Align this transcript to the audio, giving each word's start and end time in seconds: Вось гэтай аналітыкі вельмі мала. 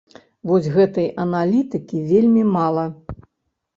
Вось 0.51 0.69
гэтай 0.77 1.07
аналітыкі 1.25 2.03
вельмі 2.13 2.43
мала. 2.59 2.87